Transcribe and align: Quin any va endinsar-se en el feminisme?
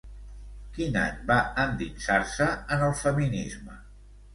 Quin 0.77 0.97
any 1.01 1.21
va 1.29 1.39
endinsar-se 1.67 2.51
en 2.59 2.91
el 2.91 2.99
feminisme? 3.07 3.83